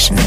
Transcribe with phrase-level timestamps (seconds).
[0.00, 0.18] Session.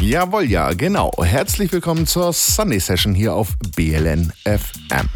[0.00, 1.10] Jawohl, ja, genau.
[1.20, 5.08] Herzlich willkommen zur Sunday Session hier auf BLN FM.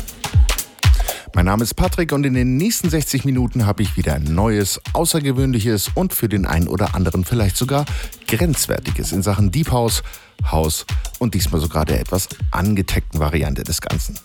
[1.35, 5.91] Mein Name ist Patrick und in den nächsten 60 Minuten habe ich wieder Neues, Außergewöhnliches
[5.95, 7.85] und für den einen oder anderen vielleicht sogar
[8.27, 10.03] Grenzwertiges in Sachen Deep House,
[10.51, 10.87] House
[11.21, 14.19] und diesmal sogar der etwas angeteckten Variante des Ganzen.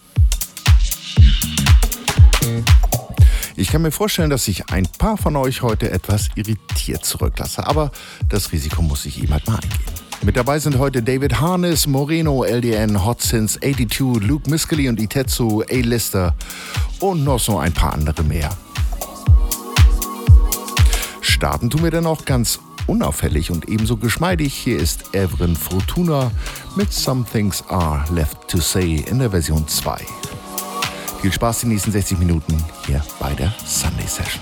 [3.56, 7.92] Ich kann mir vorstellen, dass ich ein paar von euch heute etwas irritiert zurücklasse, aber
[8.28, 10.04] das Risiko muss ich ihm halt mal eingehen.
[10.24, 15.62] Mit dabei sind heute David Harness, Moreno, LDN, Hot Since 82, Luke Miskeli und Itetsu,
[15.70, 16.34] A-Lister
[17.00, 18.50] und noch so ein paar andere mehr.
[21.21, 24.54] Starten tun wir dann auch ganz unauffällig und ebenso geschmeidig.
[24.54, 26.32] Hier ist Evren Fortuna
[26.76, 29.98] mit Some Things Are Left to Say in der Version 2.
[31.23, 34.42] Viel Spaß die nächsten 60 Minuten hier bei der Sunday Session.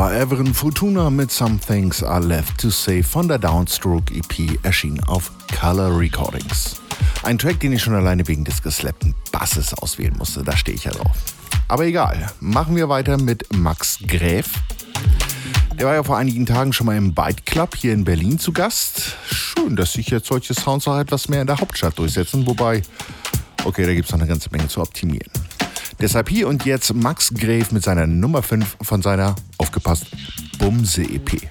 [0.00, 5.04] War Everin Fortuna mit Some Things Are Left to Say von der Downstroke EP erschienen
[5.04, 5.30] auf
[5.60, 6.80] Color Recordings.
[7.22, 10.84] Ein Track, den ich schon alleine wegen des geslappten Basses auswählen musste, da stehe ich
[10.84, 11.14] ja drauf.
[11.68, 14.54] Aber egal, machen wir weiter mit Max Gräf.
[15.78, 18.54] Der war ja vor einigen Tagen schon mal im Byte Club hier in Berlin zu
[18.54, 19.18] Gast.
[19.26, 22.80] Schön, dass sich jetzt solche Sounds auch etwas mehr in der Hauptstadt durchsetzen, wobei,
[23.66, 25.30] okay, da gibt es noch eine ganze Menge zu optimieren.
[26.00, 30.06] Deshalb hier und jetzt Max Grave mit seiner Nummer 5 von seiner, aufgepasst,
[30.58, 31.42] Bumse EP.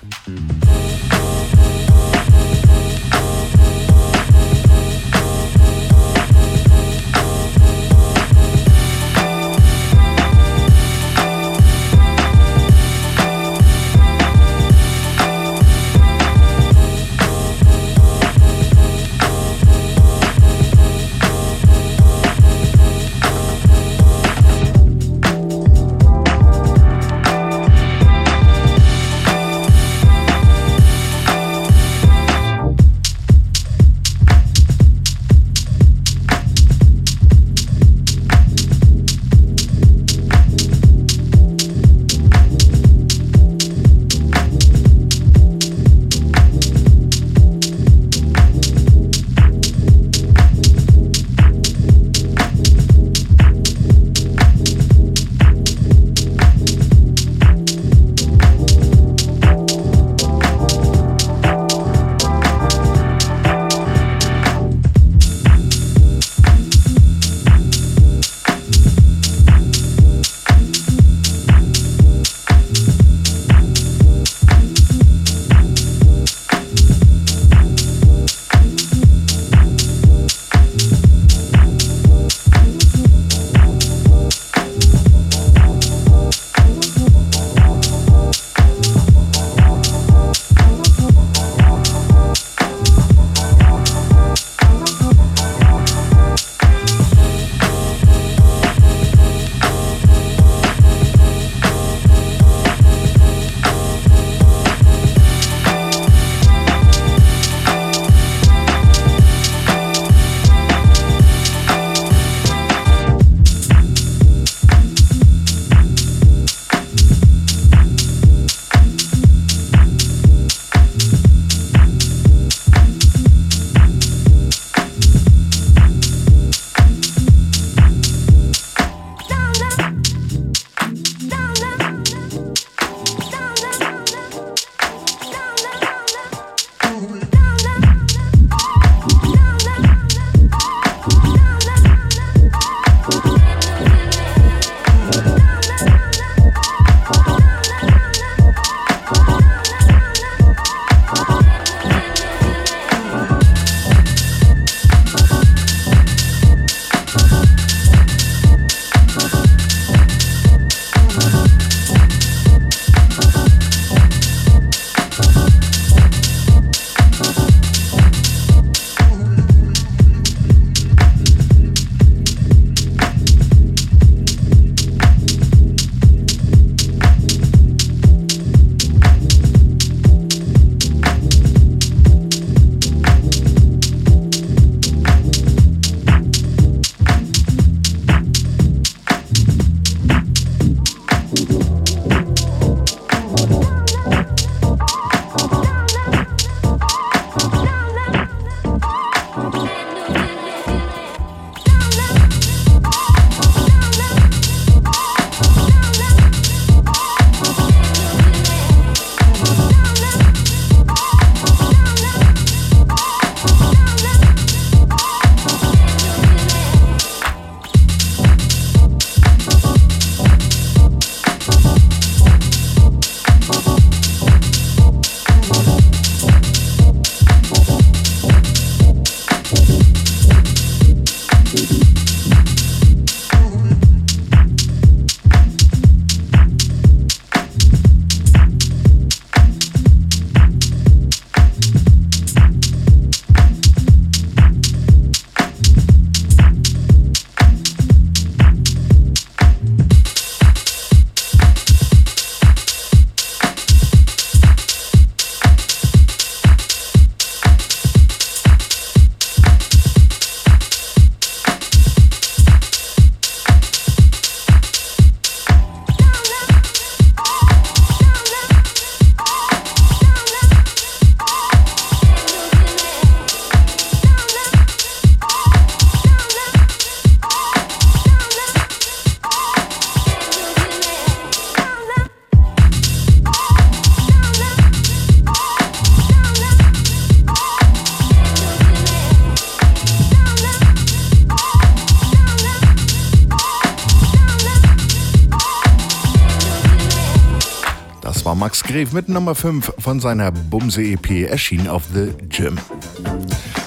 [298.40, 302.58] Max Greve mit Nummer 5 von seiner Bumse-EP erschienen auf The Gym.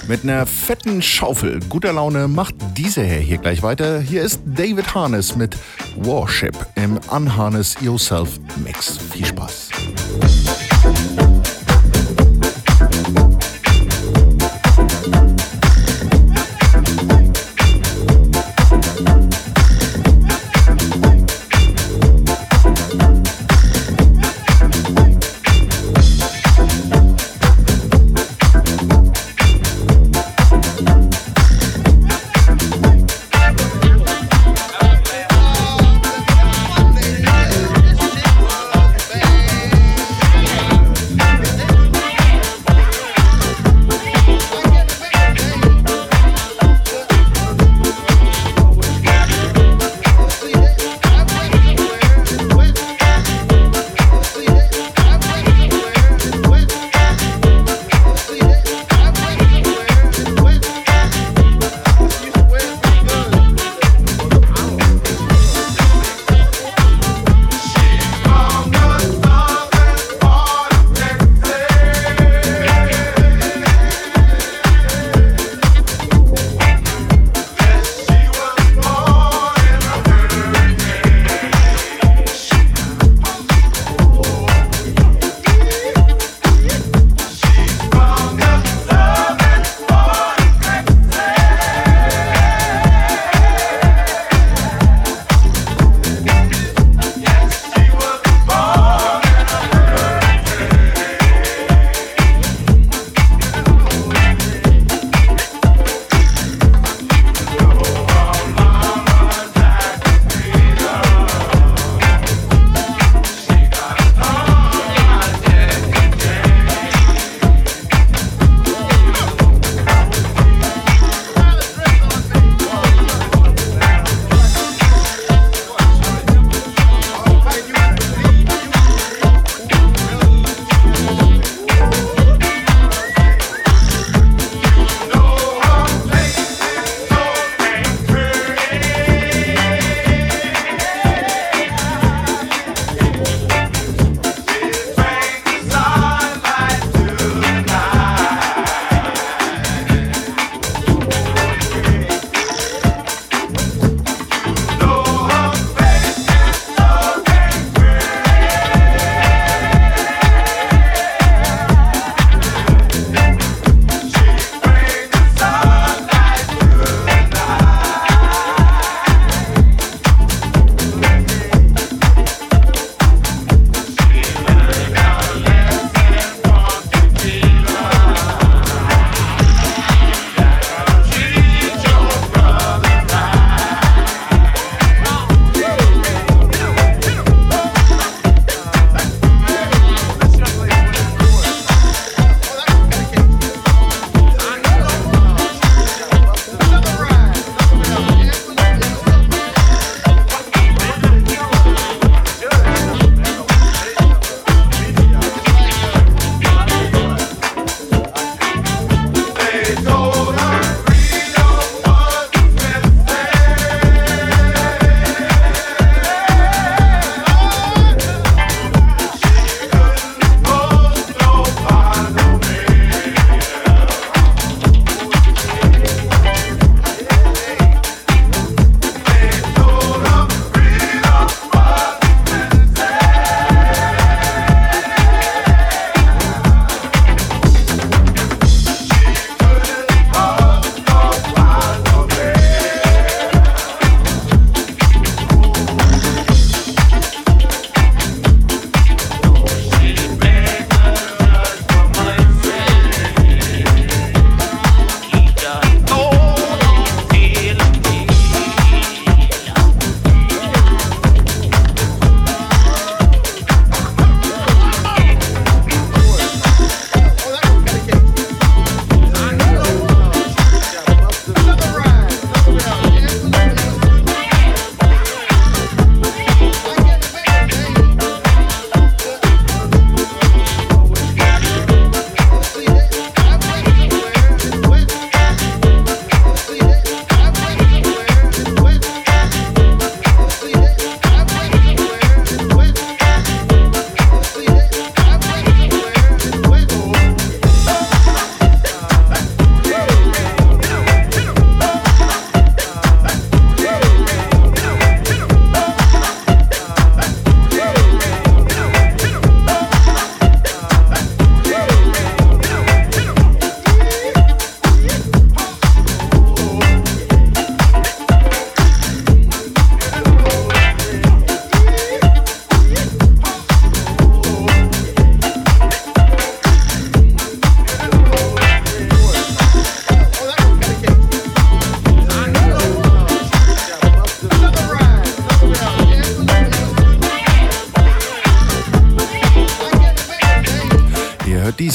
[0.07, 3.99] Mit einer fetten Schaufel guter Laune macht dieser Herr hier gleich weiter.
[3.99, 5.55] Hier ist David Harness mit
[5.97, 8.97] Warship im Unharness Yourself Mix.
[8.97, 9.69] Viel Spaß.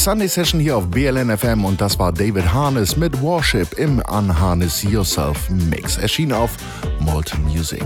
[0.08, 4.82] Sunday Session hier auf BLN FM und das war David Harness mit Warship im Unharness
[4.82, 5.98] Yourself Mix.
[5.98, 6.56] Erschien auf
[6.98, 7.84] Molten Music.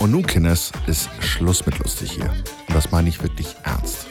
[0.00, 2.32] Und nun, Kinders, ist Schluss mit lustig hier.
[2.66, 4.08] Und das meine ich wirklich ernst.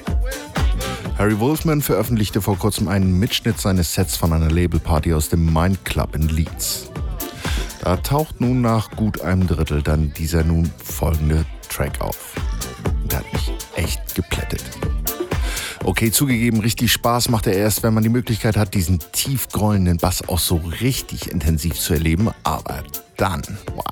[1.18, 5.84] Harry Wolfman veröffentlichte vor kurzem einen Mitschnitt seines Sets von einer Labelparty aus dem Mind
[5.84, 6.90] Club in Leeds.
[7.82, 12.34] Da taucht nun nach gut einem Drittel dann dieser nun folgende Track auf.
[13.12, 14.63] Der hat mich echt geplättet.
[15.84, 19.98] Okay, zugegeben, richtig Spaß macht er erst, wenn man die Möglichkeit hat, diesen tief grollenden
[19.98, 22.30] Bass auch so richtig intensiv zu erleben.
[22.44, 22.84] Aber
[23.16, 23.42] dann,
[23.74, 23.86] wow,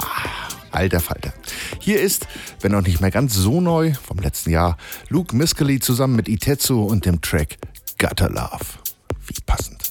[0.72, 1.34] alter Falter.
[1.80, 2.28] Hier ist,
[2.60, 4.78] wenn auch nicht mehr ganz so neu, vom letzten Jahr,
[5.10, 7.58] Luke Miskelly zusammen mit Itetsu und dem Track
[7.98, 8.66] Gutter Love.
[9.28, 9.85] Wie passend.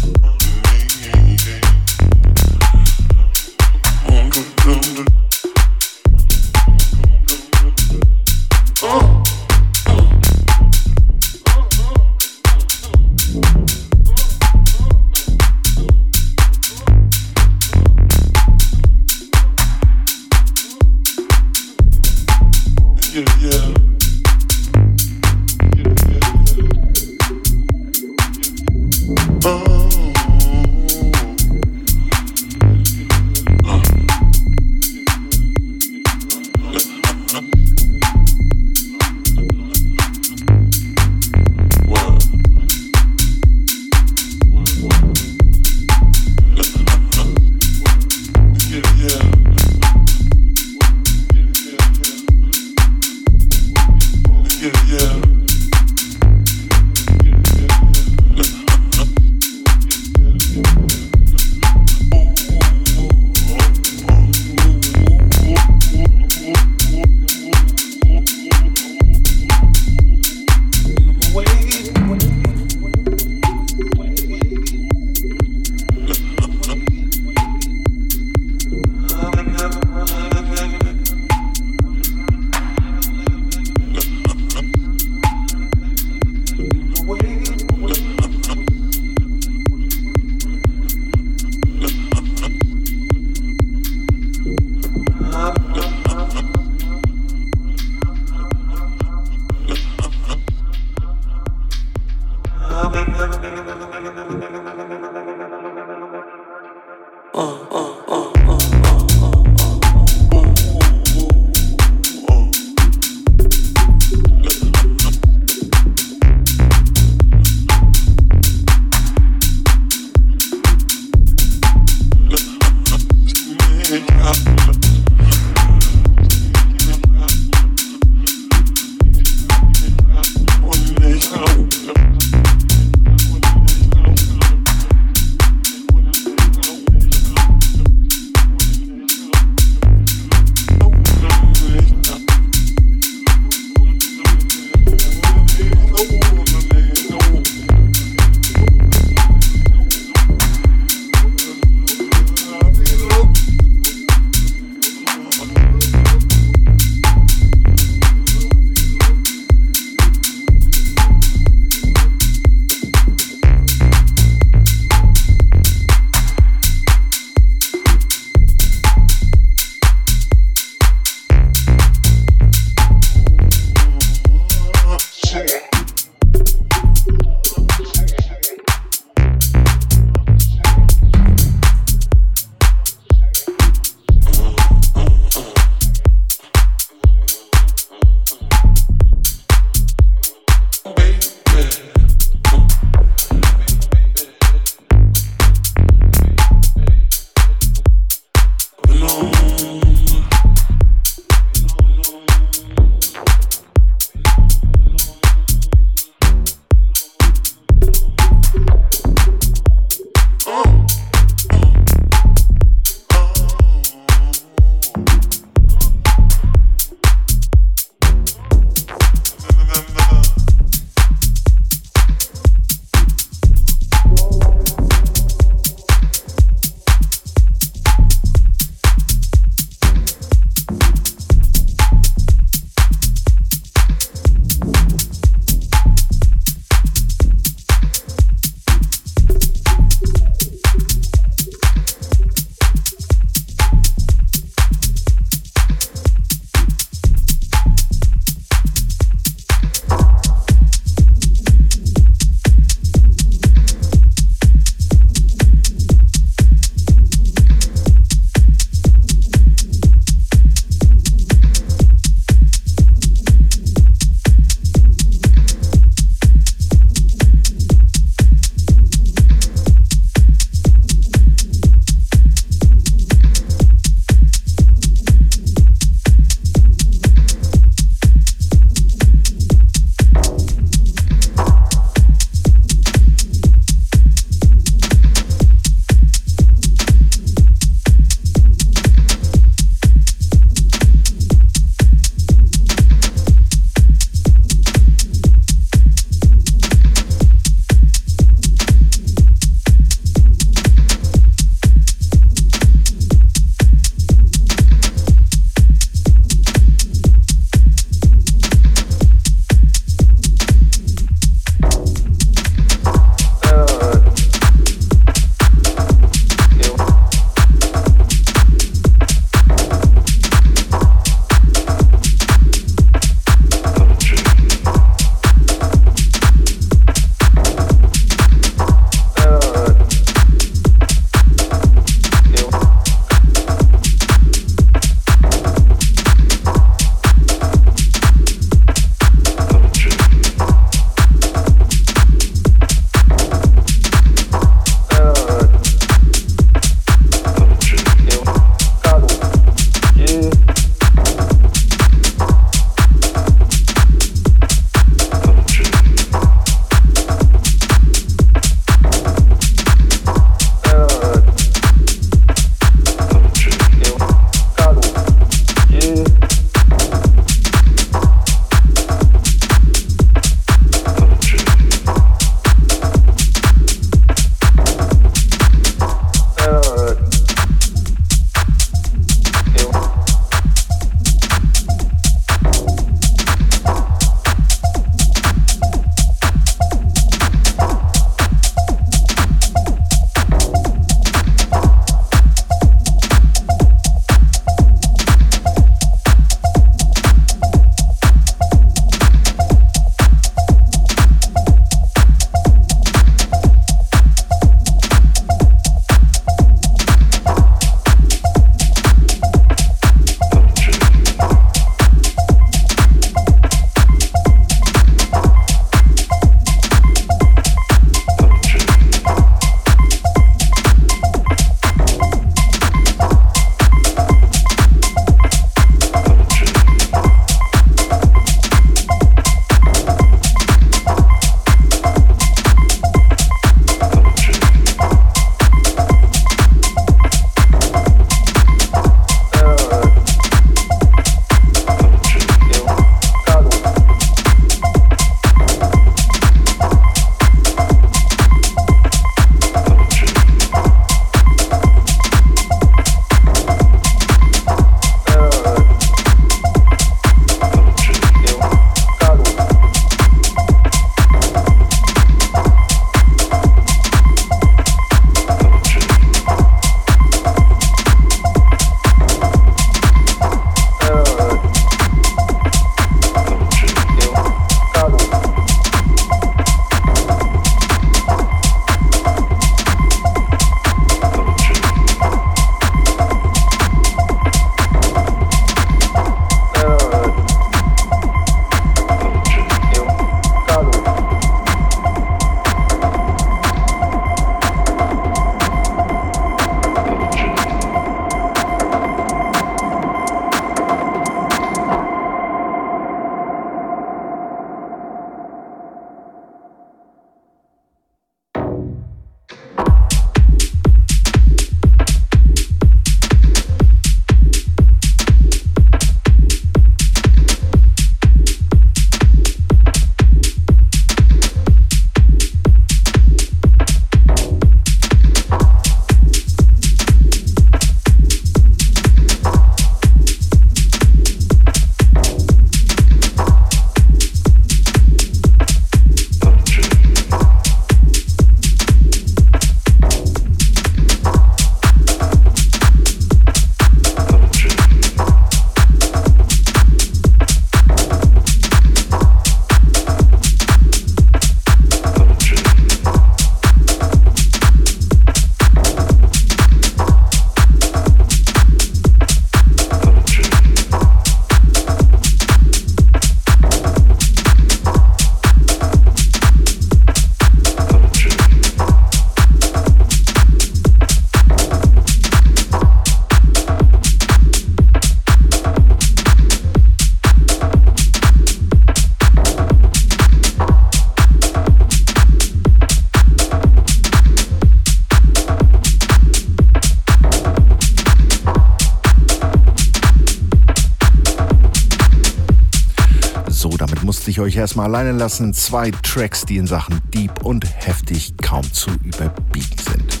[594.40, 595.32] Erstmal alleine lassen.
[595.34, 600.00] Zwei Tracks, die in Sachen Deep und heftig kaum zu überbieten sind.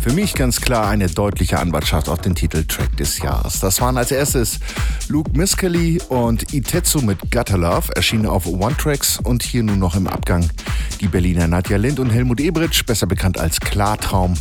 [0.00, 3.60] Für mich ganz klar eine deutliche Anwartschaft auf den Titeltrack des Jahres.
[3.60, 4.58] Das waren als erstes
[5.08, 9.94] Luke Miskelly und Itetsu mit Gutter Love, erschienen auf One Tracks und hier nun noch
[9.94, 10.48] im Abgang
[11.02, 14.34] die Berliner Nadja Lind und Helmut Ebritsch, besser bekannt als Klartraum,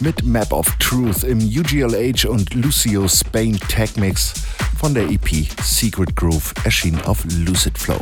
[0.00, 4.34] mit Map of Truth im UGLH und Lucio Spain Tech Mix
[4.78, 8.00] von der EP Secret Groove, erschienen auf Lucid Flow.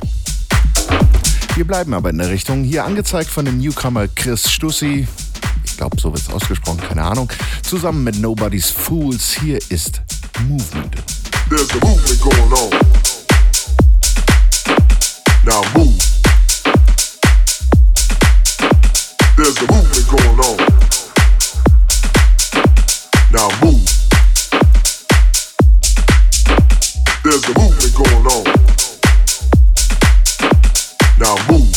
[1.56, 5.08] Wir bleiben aber in der Richtung, hier angezeigt von dem Newcomer Chris Stussi,
[5.64, 7.32] ich glaube, so wird es ausgesprochen, keine Ahnung.
[7.62, 10.02] Zusammen mit Nobody's Fools, hier ist
[10.46, 10.96] Movement.
[11.48, 12.70] There's a movement going on.
[15.46, 15.98] Now move.
[19.38, 20.56] There's a movement going on.
[23.32, 23.88] Now move.
[27.24, 28.75] There's a movement going on.
[31.18, 31.72] Now move.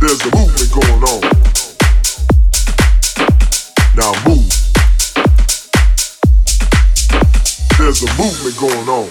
[0.00, 1.20] There's a movement going on.
[3.96, 4.46] Now move.
[7.76, 9.10] There's a movement going on.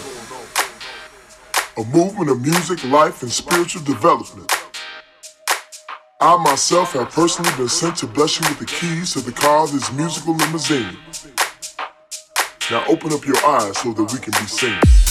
[1.75, 4.49] A movement of music, life, and spiritual development.
[6.21, 9.63] I myself have personally been sent to bless you with the keys to the car
[9.63, 10.97] of this musical limousine.
[12.71, 15.04] Now open up your eyes so that we can be seen.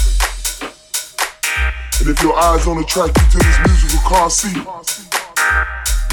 [2.00, 4.56] And if your eyes don't attract you to this musical car seat,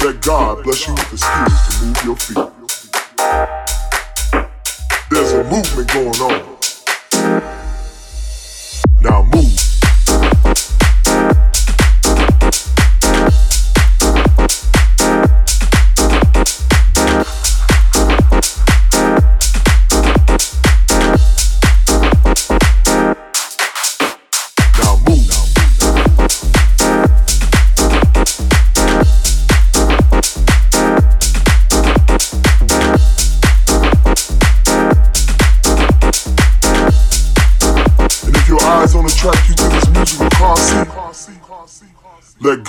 [0.04, 2.38] let God bless you with the skills to move your feet.
[5.10, 6.51] There's a movement going on.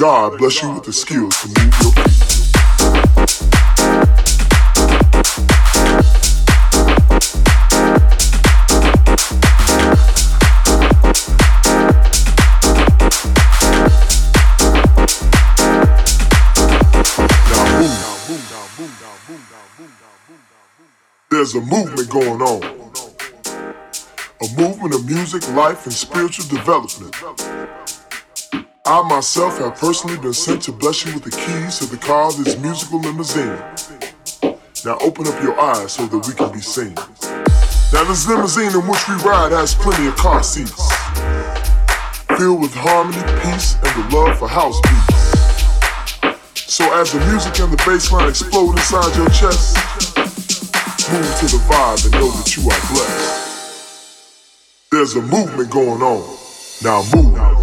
[0.04, 2.24] God bless you with the skills to move your feet.
[21.30, 22.62] There's a movement going on.
[24.42, 27.16] A movement of music, life, and spiritual development.
[28.94, 32.28] I myself have personally been sent to bless you with the keys to the car
[32.28, 33.58] of this musical limousine.
[34.86, 36.94] Now open up your eyes so that we can be seen.
[37.92, 40.78] Now this limousine in which we ride has plenty of car seats.
[42.38, 46.54] Filled with harmony, peace, and the love for house beats.
[46.54, 49.74] So as the music and the bass line explode inside your chest,
[51.10, 53.98] move to the vibe and know that you are blessed.
[54.92, 56.38] There's a movement going on.
[56.84, 57.63] Now move.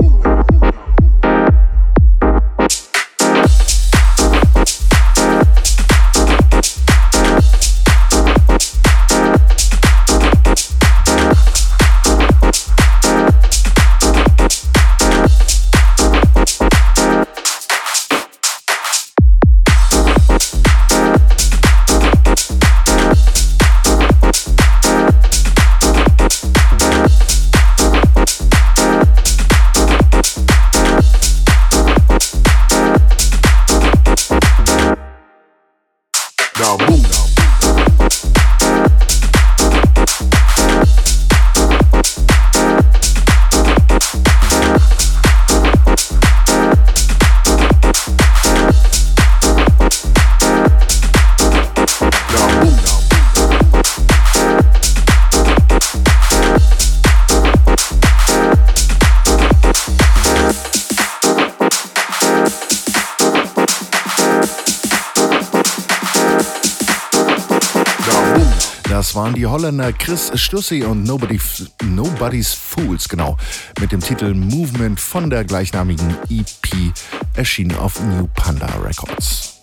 [69.41, 71.41] Die Holländer Chris Stussi und Nobody,
[71.83, 73.39] Nobody's Fools, genau,
[73.81, 76.93] mit dem Titel Movement von der gleichnamigen EP,
[77.33, 79.63] erschienen auf New Panda Records.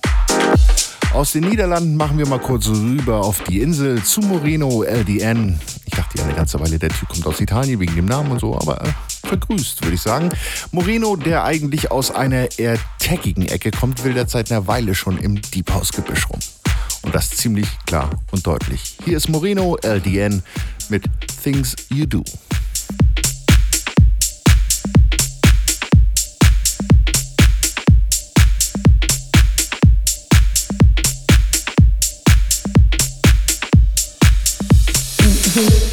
[1.14, 5.60] Aus den Niederlanden machen wir mal kurz rüber auf die Insel zu Moreno LDN.
[5.86, 8.40] Ich dachte ja eine ganze Weile, der Typ kommt aus Italien wegen dem Namen und
[8.40, 8.90] so, aber äh,
[9.28, 10.30] vergrüßt, würde ich sagen.
[10.72, 15.40] Moreno, der eigentlich aus einer eher taggigen Ecke kommt, will derzeit eine Weile schon im
[15.40, 16.40] Deep House Gebüsch rum.
[17.04, 18.97] Und das ziemlich klar und deutlich.
[19.08, 20.44] Hier ist Moreno LDN
[20.90, 21.06] mit
[21.42, 22.26] Things You Do.
[35.22, 35.87] Mm-hmm.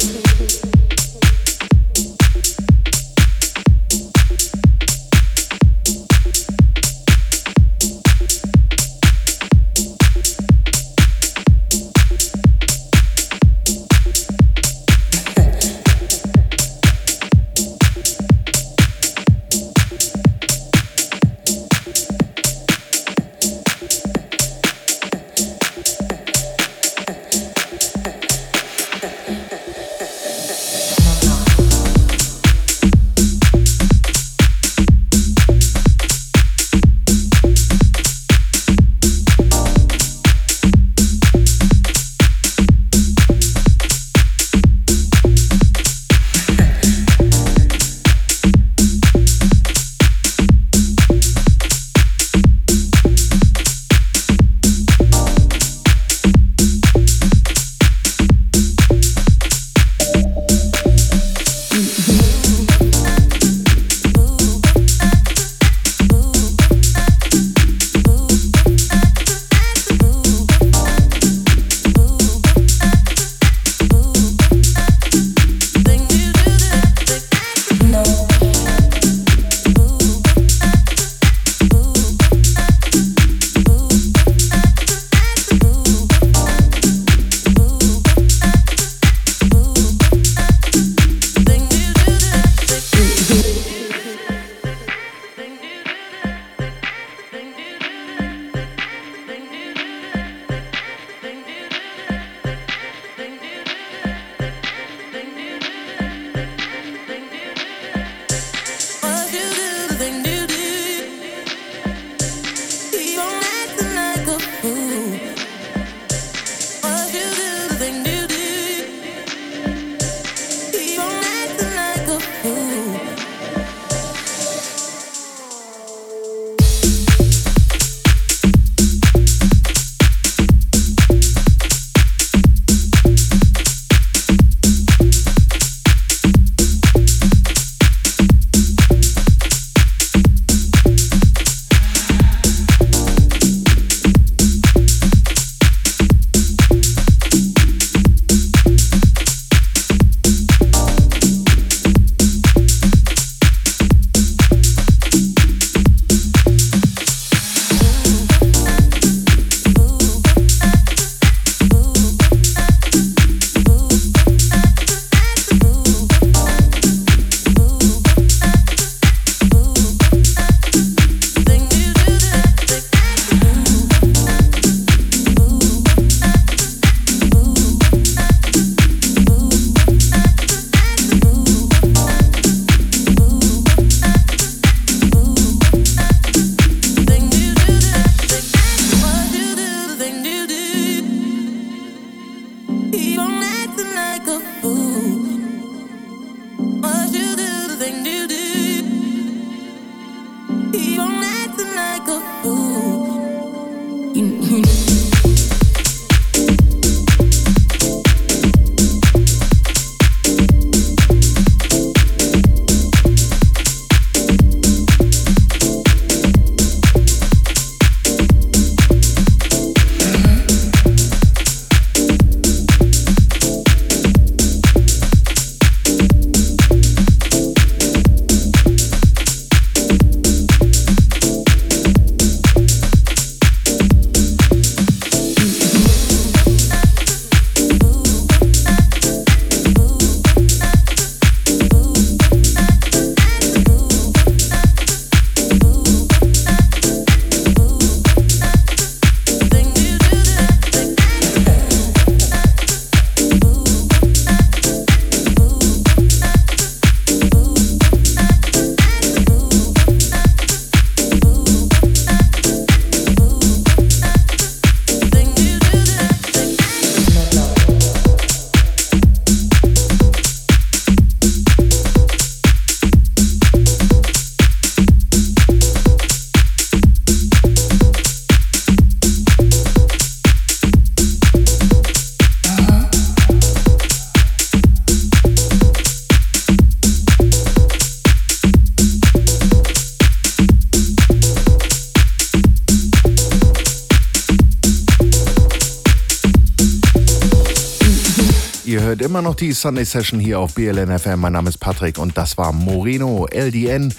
[299.15, 301.21] Immer noch die Sunday Session hier auf BLN FM.
[301.21, 303.93] Mein Name ist Patrick und das war Moreno LDN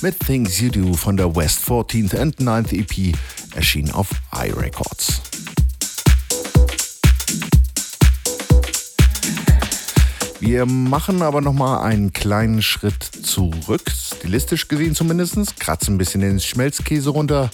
[0.00, 3.14] mit Things You Do von der West 14th and 9th EP,
[3.54, 5.20] erschienen auf iRecords.
[10.40, 16.40] Wir machen aber nochmal einen kleinen Schritt zurück, stilistisch gesehen zumindest, kratzen ein bisschen den
[16.40, 17.50] Schmelzkäse runter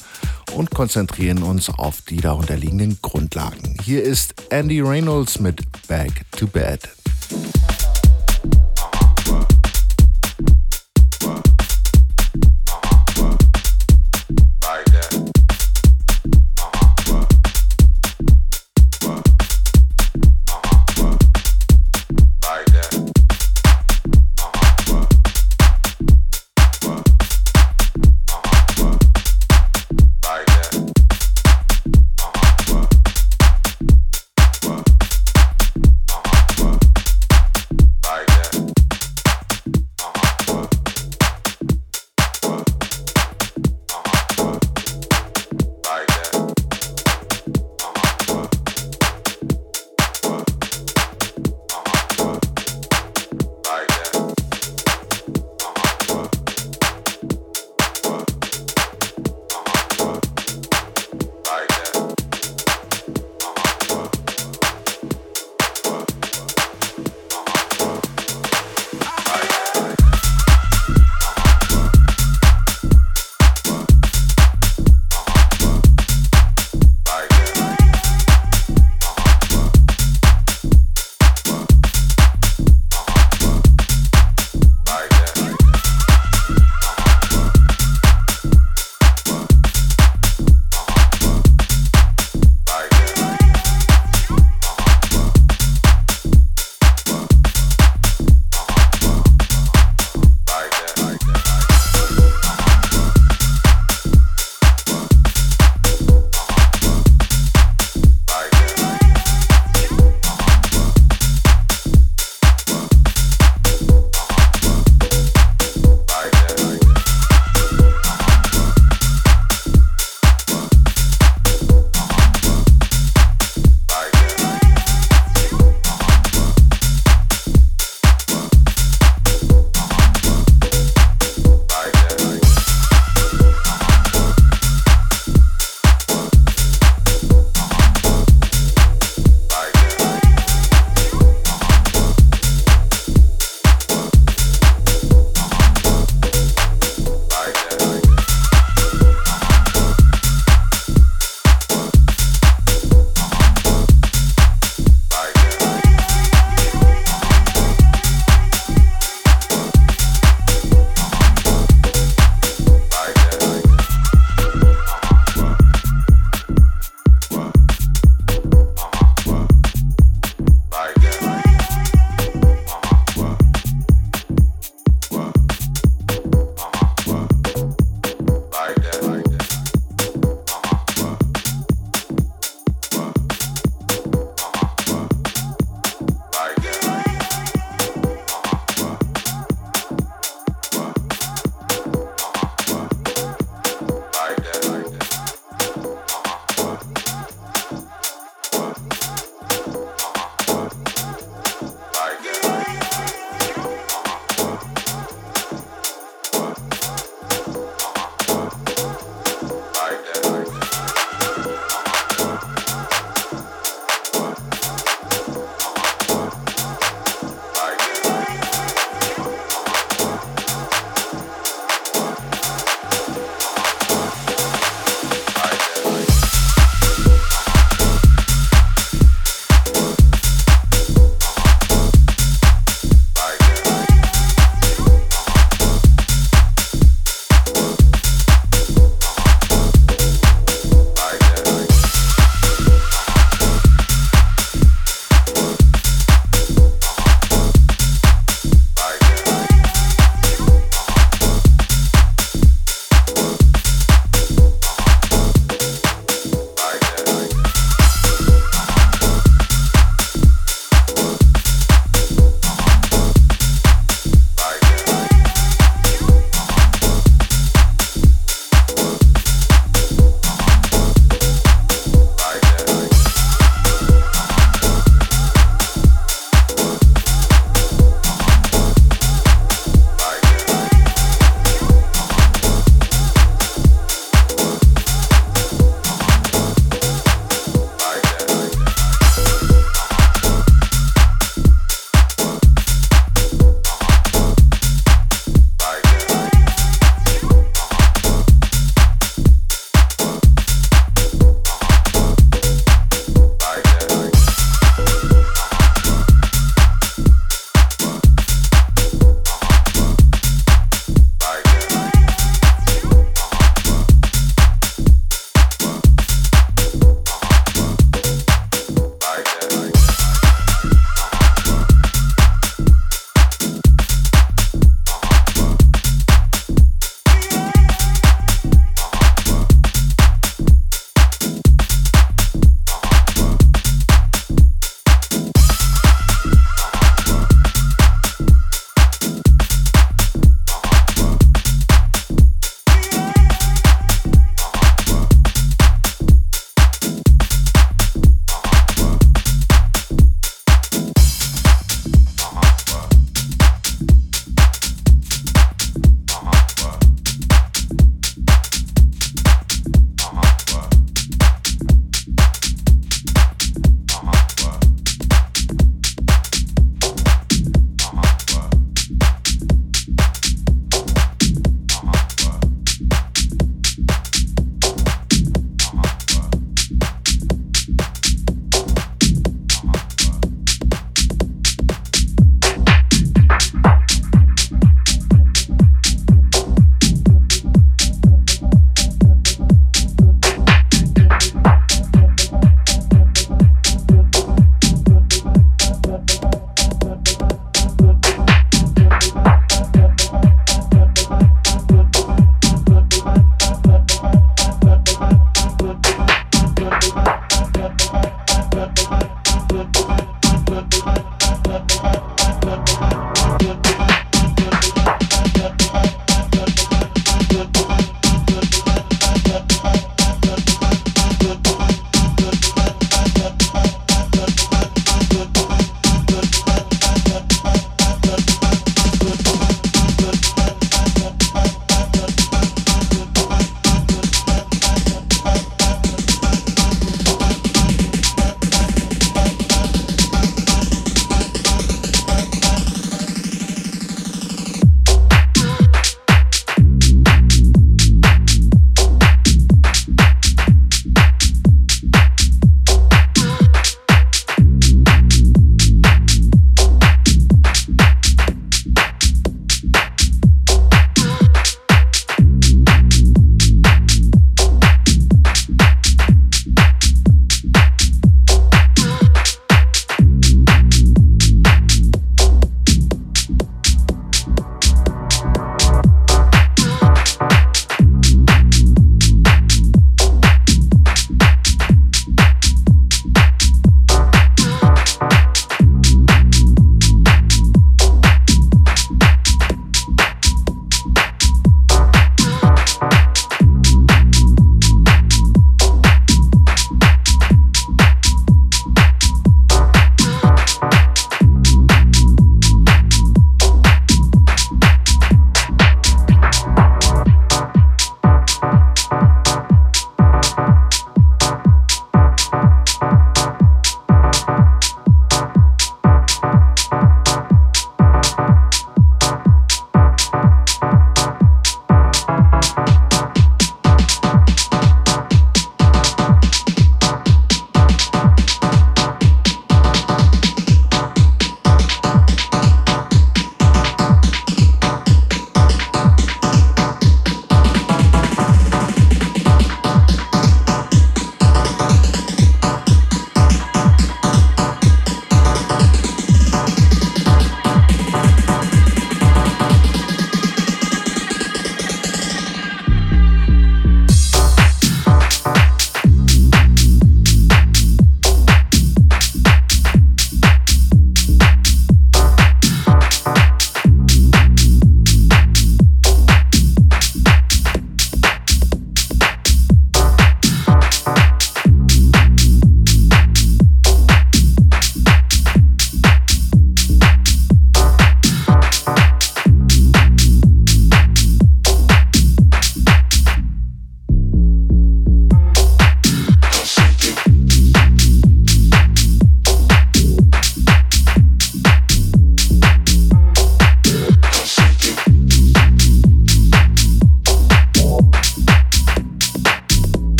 [0.54, 3.76] und konzentrieren uns auf die darunterliegenden Grundlagen.
[3.82, 6.88] Hier ist Andy Reynolds mit Back to Bed.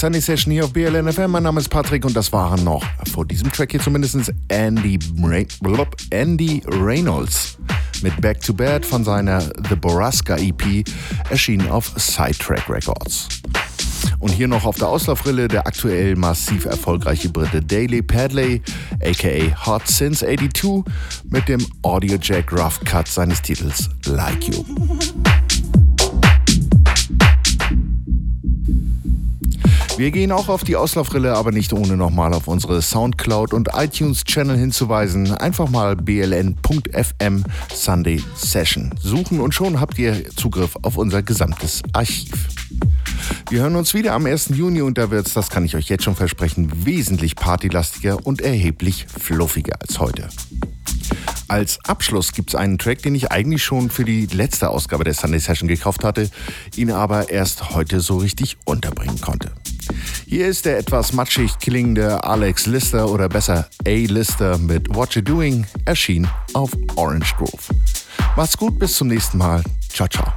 [0.00, 1.30] Sunday Session hier auf BLN FM.
[1.30, 2.82] Mein Name ist Patrick und das waren noch
[3.12, 4.98] vor diesem Track hier zumindest Andy,
[6.08, 7.58] Andy Reynolds
[8.00, 10.88] mit Back to Bed von seiner The Boraska EP,
[11.28, 13.28] erschienen auf Sidetrack Records.
[14.20, 18.62] Und hier noch auf der Auslaufrille der aktuell massiv erfolgreiche Brite Daily Padley,
[19.04, 20.82] aka Hot Since 82,
[21.28, 24.64] mit dem Audio Jack Rough Cut seines Titels Like You.
[30.00, 34.24] Wir gehen auch auf die Auslaufrille, aber nicht ohne nochmal auf unsere Soundcloud und iTunes
[34.24, 35.34] Channel hinzuweisen.
[35.34, 37.44] Einfach mal bln.fm
[37.74, 42.48] Sunday Session suchen und schon habt ihr Zugriff auf unser gesamtes Archiv.
[43.50, 44.52] Wir hören uns wieder am 1.
[44.54, 49.04] Juni und da wird's, das kann ich euch jetzt schon versprechen, wesentlich partylastiger und erheblich
[49.06, 50.30] fluffiger als heute.
[51.46, 55.12] Als Abschluss gibt es einen Track, den ich eigentlich schon für die letzte Ausgabe der
[55.12, 56.30] Sunday Session gekauft hatte,
[56.74, 59.50] ihn aber erst heute so richtig unterbringen konnte.
[60.26, 65.66] Hier ist der etwas matschig klingende Alex Lister oder besser A-Lister mit What You Doing,
[65.84, 67.74] erschien auf Orange Grove.
[68.36, 69.62] Macht's gut, bis zum nächsten Mal.
[69.88, 70.32] Ciao, ciao.